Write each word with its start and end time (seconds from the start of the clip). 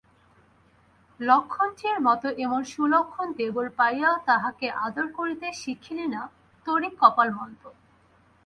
লক্ষ্মণটির 1.19 1.97
মতোএমন 1.99 2.63
সুলক্ষণ 2.73 3.27
দেবর 3.39 3.67
পাইয়াও 3.77 4.15
তাহাকে 4.25 4.67
আদর 4.85 5.05
করিতে 5.17 5.47
শিখিলি 5.61 6.05
না–তোরই 6.07 6.89
কপাল 7.01 7.29
মন্দ। 7.37 7.61